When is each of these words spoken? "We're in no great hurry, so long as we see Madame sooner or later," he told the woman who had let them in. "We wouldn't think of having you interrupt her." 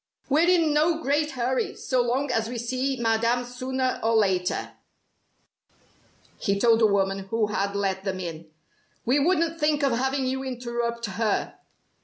"We're 0.29 0.49
in 0.49 0.73
no 0.73 0.99
great 0.99 1.33
hurry, 1.33 1.75
so 1.75 2.01
long 2.01 2.31
as 2.31 2.49
we 2.49 2.57
see 2.57 2.97
Madame 2.99 3.45
sooner 3.45 3.99
or 4.01 4.15
later," 4.15 4.71
he 6.39 6.57
told 6.59 6.79
the 6.79 6.87
woman 6.87 7.19
who 7.29 7.45
had 7.45 7.75
let 7.75 8.03
them 8.03 8.19
in. 8.19 8.49
"We 9.05 9.19
wouldn't 9.19 9.59
think 9.59 9.83
of 9.83 9.91
having 9.91 10.25
you 10.25 10.43
interrupt 10.43 11.05
her." 11.05 11.53